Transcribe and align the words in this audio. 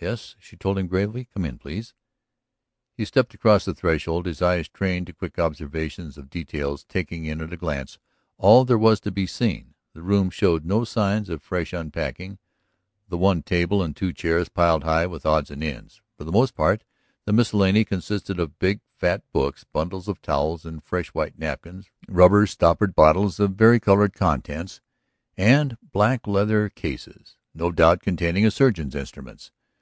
"Yes," 0.00 0.34
she 0.40 0.56
told 0.56 0.80
him 0.80 0.88
gravely. 0.88 1.28
"Come 1.32 1.44
in, 1.44 1.58
please." 1.58 1.94
He 2.92 3.04
stepped 3.04 3.34
across 3.34 3.64
the 3.64 3.72
threshold, 3.72 4.26
his 4.26 4.42
eyes 4.42 4.66
trained 4.68 5.06
to 5.06 5.12
quick 5.12 5.38
observation 5.38 6.08
of 6.16 6.28
details 6.28 6.82
taking 6.82 7.24
in 7.24 7.40
at 7.40 7.52
a 7.52 7.56
glance 7.56 8.00
all 8.36 8.64
there 8.64 8.76
was 8.78 8.98
to 9.02 9.12
be 9.12 9.28
seen. 9.28 9.74
The 9.92 10.02
room 10.02 10.28
showed 10.30 10.68
all 10.68 10.84
signs 10.86 11.28
of 11.28 11.36
a 11.36 11.38
fresh 11.38 11.72
unpacking, 11.72 12.40
the 13.08 13.16
one 13.16 13.44
table 13.44 13.80
and 13.80 13.94
two 13.94 14.12
chairs 14.12 14.48
piled 14.48 14.82
high 14.82 15.06
with 15.06 15.24
odds 15.24 15.52
and 15.52 15.62
ends. 15.62 16.00
For 16.18 16.24
the 16.24 16.32
most 16.32 16.56
part 16.56 16.82
the 17.24 17.32
miscellany 17.32 17.84
consisted 17.84 18.40
of 18.40 18.58
big, 18.58 18.80
fat 18.96 19.22
books, 19.32 19.62
bundles 19.62 20.08
of 20.08 20.20
towels 20.20 20.64
and 20.64 20.82
fresh 20.82 21.10
white 21.14 21.38
napkins, 21.38 21.86
rubber 22.08 22.48
stoppered 22.48 22.96
bottles 22.96 23.38
of 23.38 23.52
varicolored 23.54 24.14
contents, 24.14 24.80
and 25.36 25.78
black 25.92 26.26
leather 26.26 26.68
cases, 26.70 27.36
no 27.54 27.70
doubt 27.70 28.00
containing 28.00 28.44
a 28.44 28.50
surgeon's 28.50 28.96
instruments. 28.96 29.52